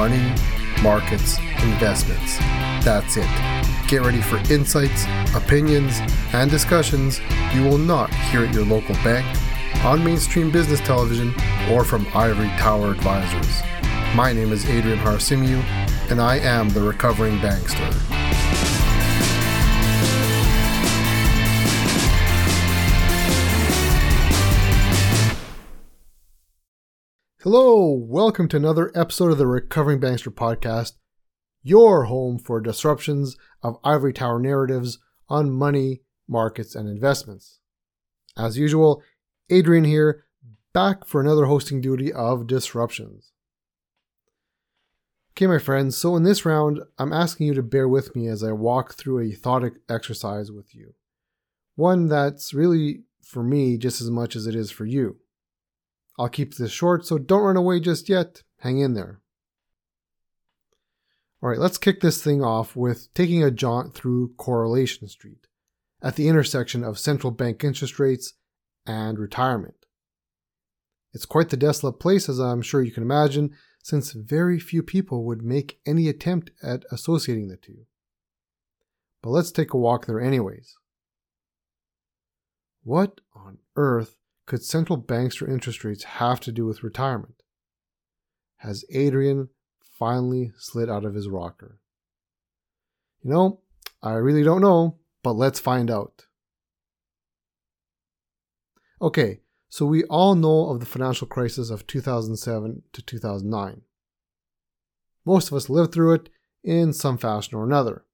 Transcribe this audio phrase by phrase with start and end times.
[0.00, 0.34] money,
[0.82, 2.38] markets, investments.
[2.82, 3.28] That's it.
[3.86, 5.98] Get ready for insights, opinions,
[6.32, 7.20] and discussions
[7.52, 9.26] you will not hear at your local bank,
[9.84, 11.34] on mainstream business television,
[11.70, 13.60] or from Ivory Tower Advisors.
[14.14, 15.62] My name is Adrian Harasimiu,
[16.10, 18.19] and I am the recovering bankster.
[27.42, 30.92] Hello, welcome to another episode of the Recovering Bankster podcast,
[31.62, 37.58] your home for disruptions of ivory tower narratives on money, markets, and investments.
[38.36, 39.02] As usual,
[39.48, 40.26] Adrian here,
[40.74, 43.32] back for another hosting duty of disruptions.
[45.32, 48.44] Okay, my friends, so in this round, I'm asking you to bear with me as
[48.44, 50.92] I walk through a thought exercise with you.
[51.74, 55.20] One that's really for me just as much as it is for you.
[56.20, 58.42] I'll keep this short, so don't run away just yet.
[58.58, 59.22] Hang in there.
[61.42, 65.46] All right, let's kick this thing off with taking a jaunt through Correlation Street
[66.02, 68.34] at the intersection of central bank interest rates
[68.86, 69.86] and retirement.
[71.14, 75.24] It's quite the desolate place, as I'm sure you can imagine, since very few people
[75.24, 77.86] would make any attempt at associating the two.
[79.22, 80.76] But let's take a walk there, anyways.
[82.82, 84.16] What on earth
[84.50, 87.44] could central banks or interest rates have to do with retirement?
[88.56, 89.48] Has Adrian
[89.96, 91.78] finally slid out of his rocker?
[93.22, 93.60] You know,
[94.02, 96.26] I really don't know, but let's find out.
[99.00, 103.82] Okay, so we all know of the financial crisis of 2007 to 2009.
[105.24, 106.28] Most of us lived through it
[106.64, 108.04] in some fashion or another.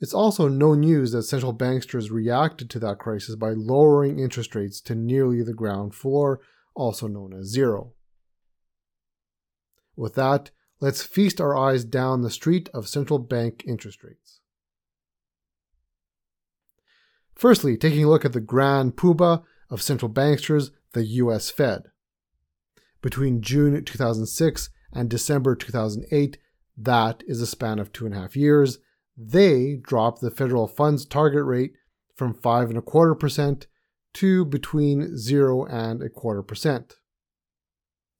[0.00, 4.80] It's also no news that central banksters reacted to that crisis by lowering interest rates
[4.82, 6.40] to nearly the ground floor,
[6.74, 7.94] also known as zero.
[9.96, 14.40] With that, let's feast our eyes down the street of central bank interest rates.
[17.34, 21.84] Firstly, taking a look at the grand poobah of central banksters, the US Fed.
[23.00, 26.38] Between June 2006 and December 2008,
[26.76, 28.78] that is a span of two and a half years,
[29.16, 31.74] they dropped the federal funds target rate
[32.14, 33.66] from five and a quarter percent
[34.14, 36.96] to between zero and a quarter percent.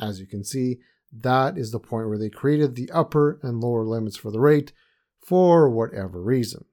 [0.00, 0.78] As you can see,
[1.12, 4.72] that is the point where they created the upper and lower limits for the rate
[5.18, 6.64] for whatever reason.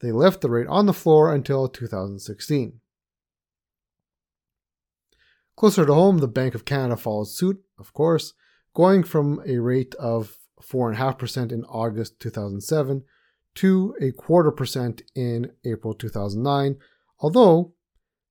[0.00, 2.80] They left the rate on the floor until 2016.
[5.56, 8.32] Closer to home, the Bank of Canada followed suit, of course,
[8.74, 13.04] going from a rate of 4.5% in August 2007
[13.56, 16.76] to a quarter percent in April 2009,
[17.18, 17.72] although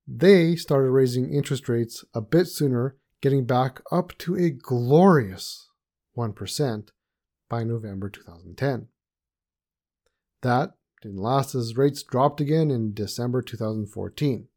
[0.06, 5.68] they started raising interest rates a bit sooner, getting back up to a glorious
[6.16, 6.88] 1%
[7.48, 8.88] by November 2010.
[10.42, 14.48] That didn't last as rates dropped again in December 2014.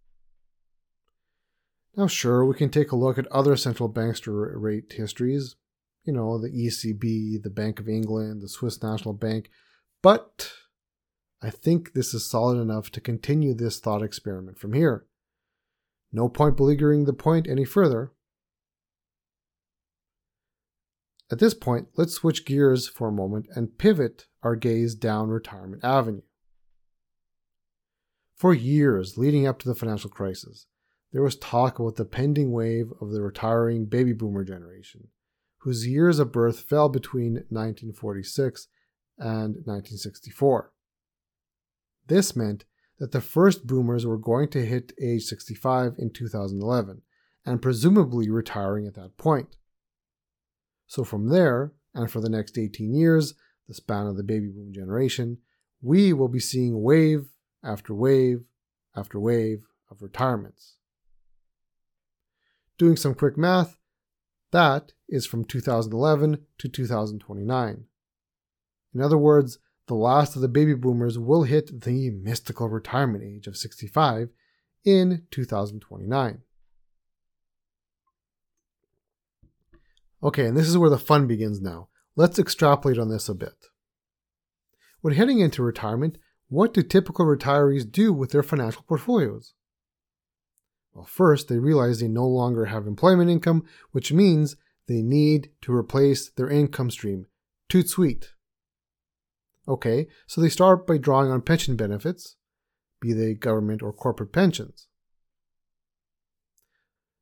[1.95, 5.55] Now, sure, we can take a look at other central banks' rate histories,
[6.03, 9.49] you know, the ECB, the Bank of England, the Swiss National Bank,
[10.01, 10.51] but
[11.41, 15.05] I think this is solid enough to continue this thought experiment from here.
[16.11, 18.11] No point beleaguering the point any further.
[21.31, 25.83] At this point, let's switch gears for a moment and pivot our gaze down Retirement
[25.83, 26.21] Avenue.
[28.35, 30.67] For years leading up to the financial crisis,
[31.11, 35.07] there was talk about the pending wave of the retiring baby boomer generation
[35.63, 38.67] whose years of birth fell between 1946
[39.17, 40.73] and 1964.
[42.07, 42.65] This meant
[42.99, 47.01] that the first boomers were going to hit age 65 in 2011
[47.45, 49.55] and presumably retiring at that point.
[50.85, 53.33] So, from there, and for the next 18 years,
[53.69, 55.37] the span of the baby boom generation,
[55.81, 57.29] we will be seeing wave
[57.63, 58.43] after wave
[58.97, 60.75] after wave of retirements.
[62.77, 63.77] Doing some quick math,
[64.53, 67.85] that is from 2011 to 2029.
[68.95, 73.47] In other words, the last of the baby boomers will hit the mystical retirement age
[73.47, 74.29] of 65
[74.85, 76.41] in 2029.
[80.23, 81.89] Okay, and this is where the fun begins now.
[82.15, 83.67] Let's extrapolate on this a bit.
[85.01, 86.17] When heading into retirement,
[86.47, 89.53] what do typical retirees do with their financial portfolios?
[90.93, 94.55] Well, first, they realize they no longer have employment income, which means
[94.87, 97.25] they need to replace their income stream.
[97.69, 98.33] Toot sweet.
[99.67, 102.35] Okay, so they start by drawing on pension benefits,
[102.99, 104.87] be they government or corporate pensions.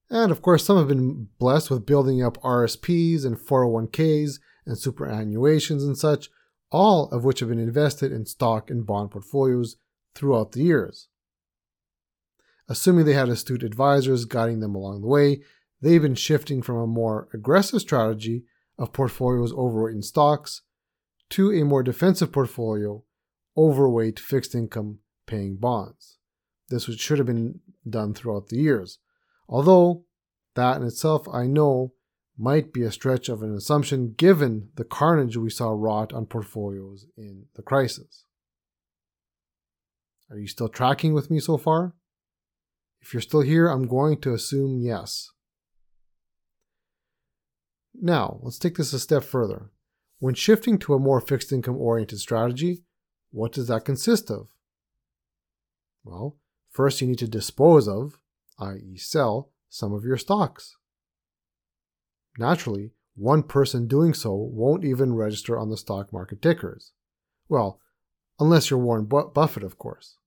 [0.09, 5.83] And of course, some have been blessed with building up RSPs and 401ks and superannuations
[5.83, 6.29] and such,
[6.71, 9.77] all of which have been invested in stock and bond portfolios
[10.13, 11.07] throughout the years.
[12.71, 15.41] Assuming they had astute advisors guiding them along the way,
[15.81, 18.45] they've been shifting from a more aggressive strategy
[18.77, 20.61] of portfolios overweight in stocks
[21.31, 23.03] to a more defensive portfolio,
[23.57, 26.17] overweight fixed income paying bonds.
[26.69, 27.59] This should have been
[27.89, 28.99] done throughout the years.
[29.49, 30.05] Although,
[30.55, 31.91] that in itself, I know,
[32.37, 37.05] might be a stretch of an assumption given the carnage we saw wrought on portfolios
[37.17, 38.23] in the crisis.
[40.29, 41.95] Are you still tracking with me so far?
[43.01, 45.31] If you're still here, I'm going to assume yes.
[47.93, 49.71] Now, let's take this a step further.
[50.19, 52.83] When shifting to a more fixed income oriented strategy,
[53.31, 54.47] what does that consist of?
[56.03, 56.37] Well,
[56.69, 58.19] first you need to dispose of,
[58.59, 60.77] i.e., sell, some of your stocks.
[62.37, 66.91] Naturally, one person doing so won't even register on the stock market tickers.
[67.49, 67.79] Well,
[68.39, 70.17] unless you're Warren Buffett, of course.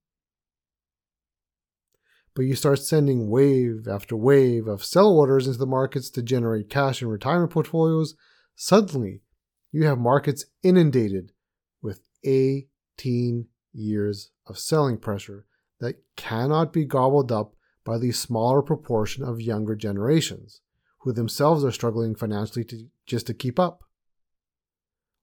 [2.35, 6.69] But you start sending wave after wave of sell orders into the markets to generate
[6.69, 8.17] cash in retirement portfolios.
[8.57, 9.23] Suddenly,
[9.71, 11.33] you have markets inundated
[11.81, 15.47] with 18 years of selling pressure
[15.81, 17.55] that cannot be gobbled up
[17.85, 20.61] by the smaller proportion of younger generations
[21.01, 23.85] who themselves are struggling financially to, just to keep up.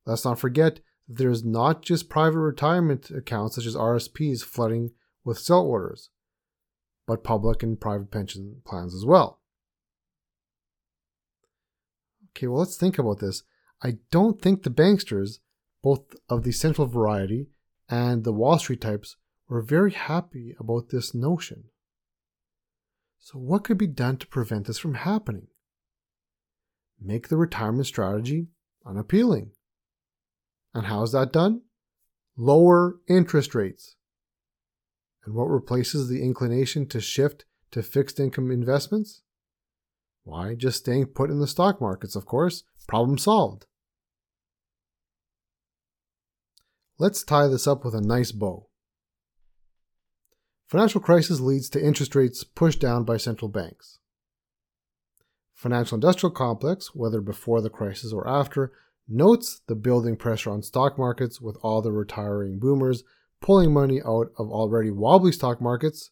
[0.05, 4.91] Let's not forget that there's not just private retirement accounts such as RSPs flooding
[5.23, 6.09] with sell orders,
[7.11, 9.41] but public and private pension plans as well.
[12.29, 13.43] Okay, well, let's think about this.
[13.83, 15.39] I don't think the banksters,
[15.83, 17.47] both of the central variety
[17.89, 19.17] and the Wall Street types,
[19.49, 21.65] were very happy about this notion.
[23.19, 25.47] So, what could be done to prevent this from happening?
[26.97, 28.47] Make the retirement strategy
[28.85, 29.51] unappealing.
[30.73, 31.63] And how is that done?
[32.37, 33.97] Lower interest rates.
[35.25, 39.21] And what replaces the inclination to shift to fixed income investments?
[40.23, 42.63] Why, just staying put in the stock markets, of course.
[42.87, 43.65] Problem solved.
[46.97, 48.67] Let's tie this up with a nice bow.
[50.67, 53.99] Financial crisis leads to interest rates pushed down by central banks.
[55.53, 58.71] Financial industrial complex, whether before the crisis or after,
[59.07, 63.03] notes the building pressure on stock markets with all the retiring boomers
[63.41, 66.11] pulling money out of already wobbly stock markets,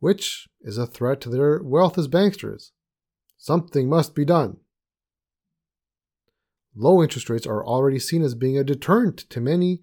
[0.00, 2.72] which is a threat to their wealth as banksters.
[3.38, 4.58] Something must be done.
[6.74, 9.82] Low interest rates are already seen as being a deterrent to many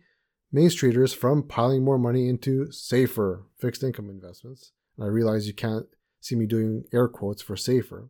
[0.52, 4.72] Main Streeters from piling more money into safer fixed income investments.
[4.98, 5.88] And I realize you can't
[6.22, 8.10] see me doing air quotes for safer.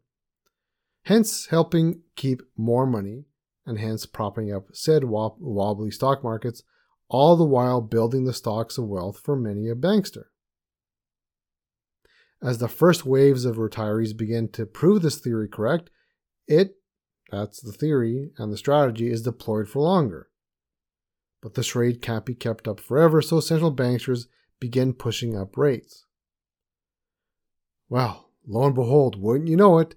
[1.04, 3.25] Hence, helping keep more money
[3.65, 6.63] and hence propping up said wobbly stock markets,
[7.09, 10.25] all the while building the stocks of wealth for many a bankster.
[12.42, 15.89] As the first waves of retirees begin to prove this theory correct,
[16.48, 16.75] it,
[17.31, 20.30] that's the theory, and the strategy is deployed for longer.
[21.42, 24.27] But the charade can't be kept up forever, so central bankers
[24.59, 26.06] begin pushing up rates.
[27.90, 29.95] Well, lo and behold, wouldn't you know it,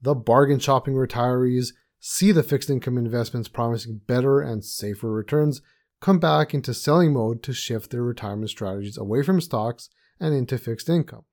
[0.00, 5.60] the bargain shopping retirees see the fixed income investments promising better and safer returns,
[6.00, 10.58] come back into selling mode to shift their retirement strategies away from stocks and into
[10.58, 11.24] fixed income.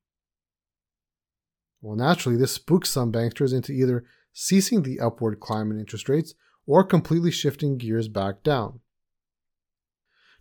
[1.82, 6.34] Well, naturally, this spooks some banksters into either ceasing the upward climb in interest rates
[6.66, 8.82] or completely shifting gears back down.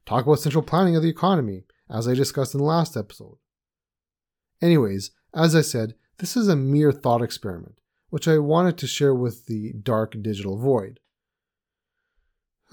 [0.06, 3.38] Talk about central planning of the economy, as I discussed in the last episode.
[4.62, 7.78] Anyways, as I said, this is a mere thought experiment,
[8.10, 11.00] which I wanted to share with the dark digital void.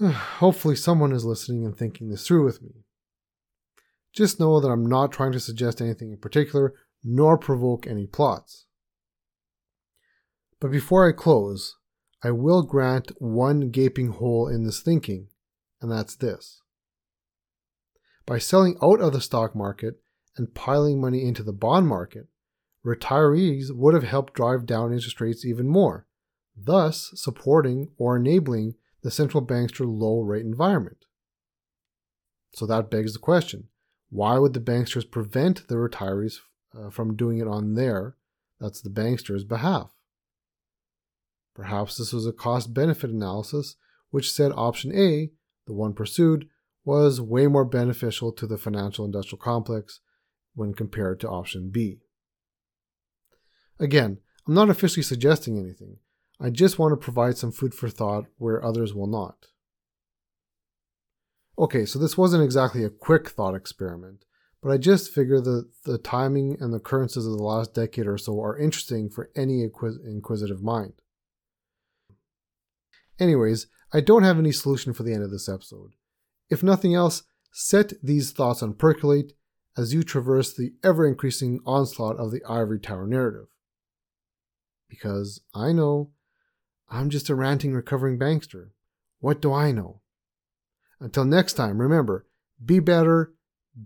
[0.00, 2.84] Hopefully, someone is listening and thinking this through with me.
[4.12, 8.66] Just know that I'm not trying to suggest anything in particular, nor provoke any plots.
[10.60, 11.76] But before I close,
[12.22, 15.28] I will grant one gaping hole in this thinking,
[15.80, 16.62] and that's this.
[18.26, 20.00] By selling out of the stock market
[20.36, 22.28] and piling money into the bond market,
[22.84, 26.06] retirees would have helped drive down interest rates even more,
[26.56, 28.74] thus supporting or enabling
[29.04, 31.04] the central bankster low rate environment.
[32.54, 33.68] So that begs the question
[34.10, 36.38] why would the banksters prevent the retirees
[36.76, 38.16] uh, from doing it on their,
[38.60, 39.92] that's the banksters' behalf?
[41.54, 43.76] Perhaps this was a cost benefit analysis
[44.10, 45.30] which said option A,
[45.66, 46.48] the one pursued,
[46.84, 50.00] was way more beneficial to the financial industrial complex
[50.54, 51.98] when compared to option B.
[53.80, 55.98] Again, I'm not officially suggesting anything.
[56.40, 59.46] I just want to provide some food for thought where others will not.
[61.58, 64.24] Okay, so this wasn't exactly a quick thought experiment,
[64.60, 68.18] but I just figure that the timing and the occurrences of the last decade or
[68.18, 70.94] so are interesting for any inquisitive mind.
[73.20, 75.92] Anyways, I don't have any solution for the end of this episode.
[76.50, 77.22] If nothing else,
[77.52, 79.34] set these thoughts on percolate
[79.78, 83.46] as you traverse the ever increasing onslaught of the ivory tower narrative.
[84.88, 86.10] Because I know
[86.94, 88.68] I'm just a ranting, recovering bankster.
[89.18, 90.02] What do I know?
[91.00, 92.24] Until next time, remember
[92.64, 93.32] be better,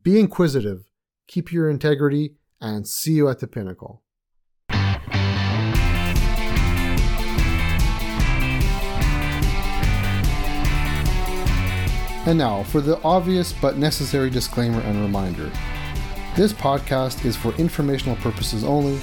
[0.02, 0.90] be inquisitive,
[1.26, 4.02] keep your integrity, and see you at the pinnacle.
[12.26, 15.50] And now for the obvious but necessary disclaimer and reminder.
[16.36, 19.00] This podcast is for informational purposes only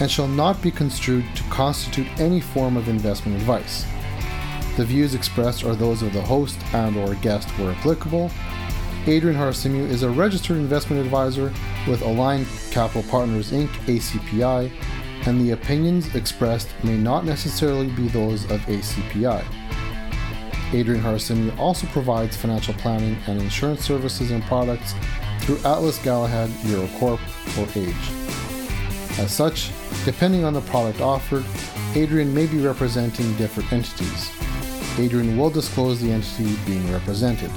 [0.00, 3.84] and shall not be construed to constitute any form of investment advice.
[4.76, 8.30] The views expressed are those of the host and or guest where applicable.
[9.06, 11.52] Adrian Harasimiu is a registered investment advisor
[11.88, 13.68] with Align Capital Partners Inc.
[13.86, 14.70] ACPI,
[15.26, 19.44] and the opinions expressed may not necessarily be those of ACPI.
[20.72, 24.94] Adrian Harasimiu also provides financial planning and insurance services and products
[25.40, 27.18] through Atlas Galahad Eurocorp
[27.58, 29.18] or AGE.
[29.18, 29.72] As such,
[30.04, 31.44] depending on the product offered,
[31.94, 34.30] Adrian may be representing different entities.
[34.98, 37.50] Adrian will disclose the entity being represented.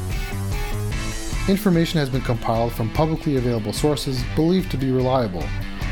[1.47, 5.43] Information has been compiled from publicly available sources believed to be reliable,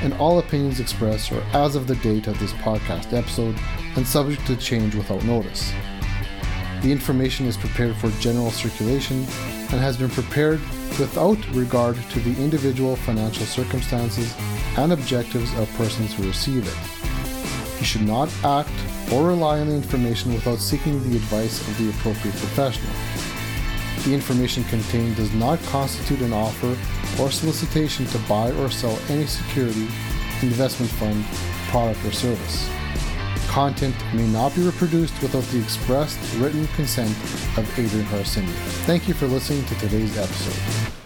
[0.04, 3.58] and all opinions expressed are as of the date of this podcast episode
[3.96, 5.74] and subject to change without notice.
[6.82, 10.62] The information is prepared for general circulation and has been prepared
[11.00, 14.36] without regard to the individual financial circumstances
[14.78, 17.80] and objectives of persons who receive it.
[17.80, 18.70] You should not act
[19.12, 22.92] or rely on the information without seeking the advice of the appropriate professional.
[24.04, 26.78] The information contained does not constitute an offer
[27.22, 29.88] or solicitation to buy or sell any security,
[30.42, 31.24] investment fund,
[31.70, 32.79] product, or service.
[33.50, 37.10] Content may not be reproduced without the expressed written consent
[37.58, 38.48] of Adrian Harasimiu.
[38.86, 40.99] Thank you for listening to today's episode.